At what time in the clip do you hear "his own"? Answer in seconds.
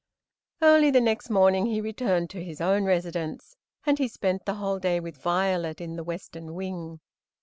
2.43-2.85